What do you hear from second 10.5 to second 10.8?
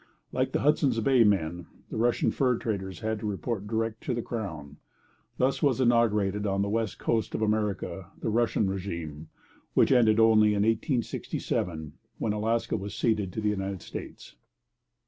in